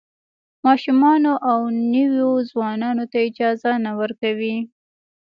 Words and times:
ماشومانو 0.65 1.33
او 1.51 1.59
نویو 1.93 2.31
ځوانانو 2.49 3.03
ته 3.11 3.17
اجازه 3.29 3.71
نه 3.85 3.91
ورکوي. 3.99 4.57